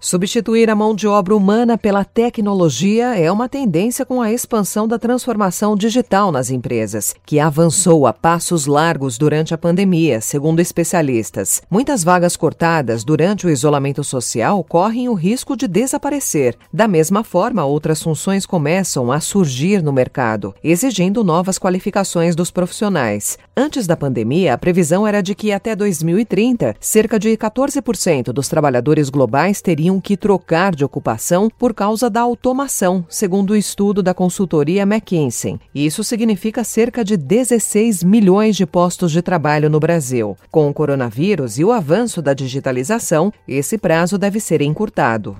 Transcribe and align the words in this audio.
Substituir 0.00 0.70
a 0.70 0.76
mão 0.76 0.94
de 0.94 1.08
obra 1.08 1.34
humana 1.34 1.76
pela 1.76 2.04
tecnologia 2.04 3.18
é 3.18 3.32
uma 3.32 3.48
tendência 3.48 4.06
com 4.06 4.22
a 4.22 4.32
expansão 4.32 4.86
da 4.86 4.96
transformação 4.96 5.74
digital 5.74 6.30
nas 6.30 6.50
empresas, 6.50 7.16
que 7.26 7.40
avançou 7.40 8.06
a 8.06 8.12
passos 8.12 8.66
largos 8.66 9.18
durante 9.18 9.52
a 9.52 9.58
pandemia, 9.58 10.20
segundo 10.20 10.60
especialistas. 10.60 11.60
Muitas 11.68 12.04
vagas 12.04 12.36
cortadas 12.36 13.02
durante 13.02 13.44
o 13.44 13.50
isolamento 13.50 14.04
social 14.04 14.62
correm 14.62 15.08
o 15.08 15.14
risco 15.14 15.56
de 15.56 15.66
desaparecer. 15.66 16.56
Da 16.72 16.86
mesma 16.86 17.24
forma, 17.24 17.64
outras 17.64 18.00
funções 18.00 18.46
começam 18.46 19.10
a 19.10 19.18
surgir 19.18 19.82
no 19.82 19.92
mercado, 19.92 20.54
exigindo 20.62 21.24
novas 21.24 21.58
qualificações 21.58 22.36
dos 22.36 22.52
profissionais. 22.52 23.36
Antes 23.56 23.84
da 23.84 23.96
pandemia, 23.96 24.54
a 24.54 24.58
previsão 24.58 25.04
era 25.04 25.20
de 25.20 25.34
que 25.34 25.50
até 25.50 25.74
2030, 25.74 26.76
cerca 26.78 27.18
de 27.18 27.36
14% 27.36 28.26
dos 28.26 28.46
trabalhadores 28.46 29.10
globais 29.10 29.60
teriam 29.60 29.87
que 29.96 30.16
trocar 30.16 30.74
de 30.74 30.84
ocupação 30.84 31.48
por 31.48 31.72
causa 31.72 32.10
da 32.10 32.20
automação, 32.20 33.06
segundo 33.08 33.52
o 33.52 33.56
estudo 33.56 34.02
da 34.02 34.12
consultoria 34.12 34.82
McKinsey. 34.82 35.60
Isso 35.72 36.02
significa 36.02 36.64
cerca 36.64 37.04
de 37.04 37.16
16 37.16 38.02
milhões 38.02 38.56
de 38.56 38.66
postos 38.66 39.12
de 39.12 39.22
trabalho 39.22 39.70
no 39.70 39.78
Brasil. 39.78 40.36
Com 40.50 40.68
o 40.68 40.74
coronavírus 40.74 41.58
e 41.58 41.64
o 41.64 41.70
avanço 41.70 42.20
da 42.20 42.34
digitalização, 42.34 43.32
esse 43.46 43.78
prazo 43.78 44.18
deve 44.18 44.40
ser 44.40 44.60
encurtado. 44.60 45.36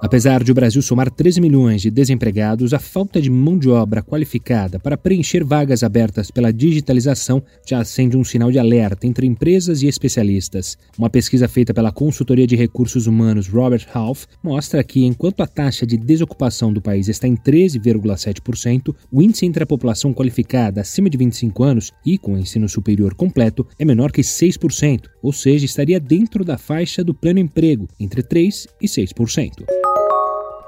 Apesar 0.00 0.44
de 0.44 0.52
o 0.52 0.54
Brasil 0.54 0.80
somar 0.80 1.10
13 1.10 1.40
milhões 1.40 1.82
de 1.82 1.90
desempregados, 1.90 2.72
a 2.72 2.78
falta 2.78 3.20
de 3.20 3.28
mão 3.28 3.58
de 3.58 3.68
obra 3.68 4.00
qualificada 4.00 4.78
para 4.78 4.96
preencher 4.96 5.42
vagas 5.42 5.82
abertas 5.82 6.30
pela 6.30 6.52
digitalização 6.52 7.42
já 7.66 7.80
acende 7.80 8.16
um 8.16 8.22
sinal 8.22 8.52
de 8.52 8.60
alerta 8.60 9.08
entre 9.08 9.26
empresas 9.26 9.82
e 9.82 9.88
especialistas. 9.88 10.78
Uma 10.96 11.10
pesquisa 11.10 11.48
feita 11.48 11.74
pela 11.74 11.90
consultoria 11.90 12.46
de 12.46 12.54
recursos 12.54 13.08
humanos 13.08 13.48
Robert 13.48 13.88
Half 13.92 14.26
mostra 14.40 14.84
que, 14.84 15.04
enquanto 15.04 15.42
a 15.42 15.48
taxa 15.48 15.84
de 15.84 15.96
desocupação 15.96 16.72
do 16.72 16.80
país 16.80 17.08
está 17.08 17.26
em 17.26 17.34
13,7%, 17.36 18.94
o 19.10 19.20
índice 19.20 19.46
entre 19.46 19.64
a 19.64 19.66
população 19.66 20.14
qualificada 20.14 20.80
acima 20.80 21.10
de 21.10 21.18
25 21.18 21.64
anos 21.64 21.92
e 22.06 22.16
com 22.16 22.38
ensino 22.38 22.68
superior 22.68 23.14
completo 23.14 23.66
é 23.76 23.84
menor 23.84 24.12
que 24.12 24.20
6%, 24.20 25.06
ou 25.20 25.32
seja, 25.32 25.64
estaria 25.64 25.98
dentro 25.98 26.44
da 26.44 26.56
faixa 26.56 27.02
do 27.02 27.12
pleno 27.12 27.40
emprego, 27.40 27.88
entre 27.98 28.22
3% 28.22 28.68
e 28.80 28.86
6%. 28.86 29.87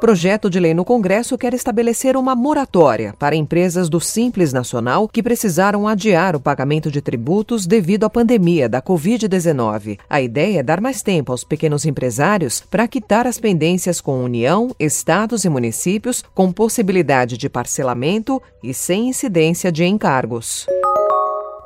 Projeto 0.00 0.48
de 0.48 0.58
lei 0.58 0.72
no 0.72 0.82
Congresso 0.82 1.36
quer 1.36 1.52
estabelecer 1.52 2.16
uma 2.16 2.34
moratória 2.34 3.14
para 3.18 3.36
empresas 3.36 3.90
do 3.90 4.00
Simples 4.00 4.50
Nacional 4.50 5.06
que 5.06 5.22
precisaram 5.22 5.86
adiar 5.86 6.34
o 6.34 6.40
pagamento 6.40 6.90
de 6.90 7.02
tributos 7.02 7.66
devido 7.66 8.04
à 8.04 8.10
pandemia 8.10 8.66
da 8.66 8.80
Covid-19. 8.80 9.98
A 10.08 10.22
ideia 10.22 10.60
é 10.60 10.62
dar 10.62 10.80
mais 10.80 11.02
tempo 11.02 11.32
aos 11.32 11.44
pequenos 11.44 11.84
empresários 11.84 12.62
para 12.70 12.88
quitar 12.88 13.26
as 13.26 13.38
pendências 13.38 14.00
com 14.00 14.24
União, 14.24 14.74
estados 14.80 15.44
e 15.44 15.50
municípios, 15.50 16.24
com 16.34 16.50
possibilidade 16.50 17.36
de 17.36 17.50
parcelamento 17.50 18.40
e 18.62 18.72
sem 18.72 19.10
incidência 19.10 19.70
de 19.70 19.84
encargos. 19.84 20.66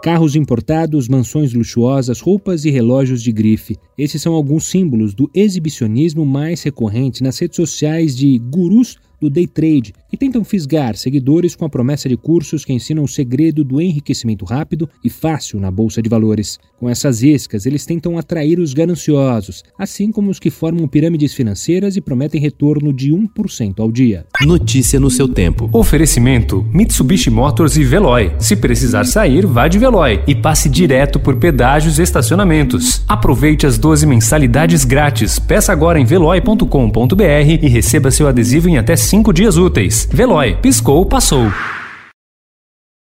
Carros 0.05 0.37
importados, 0.37 1.09
mansões 1.09 1.55
luxuosas, 1.55 2.21
roupas 2.21 2.67
e 2.67 2.71
relógios 2.71 3.23
de 3.23 3.33
grife. 3.33 3.79
Esses 3.97 4.21
são 4.21 4.35
alguns 4.35 4.67
símbolos 4.67 5.15
do 5.15 5.31
exibicionismo 5.33 6.27
mais 6.27 6.63
recorrente 6.63 7.23
nas 7.23 7.39
redes 7.39 7.57
sociais 7.57 8.15
de 8.15 8.39
gurus 8.39 8.99
do 9.19 9.31
day 9.31 9.47
trade, 9.47 9.95
que 10.15 10.19
tentam 10.19 10.45
fisgar 10.45 10.97
seguidores 10.97 11.57
com 11.57 11.65
a 11.65 11.69
promessa 11.69 12.09
de 12.09 12.17
cursos 12.17 12.65
que 12.65 12.73
ensinam 12.73 13.03
o 13.03 13.09
segredo 13.09 13.65
do 13.65 13.81
enriquecimento 13.81 14.45
rápido 14.45 14.89
e 15.03 15.11
fácil 15.11 15.59
na 15.59 15.73
bolsa 15.73 16.01
de 16.01 16.09
valores. 16.09 16.57
Com 16.79 16.89
essas 16.89 17.21
iscas, 17.21 17.67
eles 17.67 17.85
tentam 17.85 18.17
atrair 18.17 18.61
os 18.61 18.73
gananciosos, 18.73 19.65
assim 19.77 20.13
como 20.13 20.31
os 20.31 20.39
que 20.39 20.51
formam 20.51 20.87
pirâmides 20.87 21.35
financeiras 21.35 21.97
e 21.97 22.01
prometem 22.01 22.41
retorno 22.41 22.93
de 22.93 23.11
1% 23.11 23.81
ao 23.81 23.91
dia. 23.91 24.25
Notícia 24.43 25.01
no 25.01 25.11
seu 25.11 25.27
tempo. 25.27 25.69
Oferecimento: 25.73 26.65
Mitsubishi 26.73 27.29
Motors 27.31 27.77
e 27.77 27.83
Veloy. 27.83 28.35
Se 28.39 28.55
precisar 28.55 29.07
sair, 29.07 29.45
vá 29.45 29.67
de 29.67 29.81
Veloy 29.81 30.23
e 30.29 30.35
passe 30.37 30.69
direto 30.69 31.19
por 31.19 31.37
pedágios 31.41 31.99
e 31.99 32.03
estacionamentos. 32.03 33.03
Aproveite 33.09 33.67
as 33.67 33.79
12 33.79 34.07
mensalidades 34.07 34.85
grátis. 34.85 35.41
Peça 35.41 35.73
agora 35.73 35.99
em 35.99 36.05
veloy.com.br 36.05 37.25
e 37.63 37.69
receba 37.69 38.13
seu 38.13 38.29
adesivo 38.29 38.69
em 38.69 38.79
até 38.79 38.95
5 38.95 39.33
dias 39.33 39.57
úteis. 39.57 40.04
Veloy, 40.11 40.57
piscou, 40.61 41.05
passou. 41.07 41.51